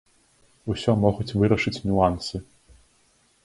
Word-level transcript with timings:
Усё 0.73 0.95
могуць 1.03 1.27
вырашыць 1.43 1.77
нюансы. 1.91 2.35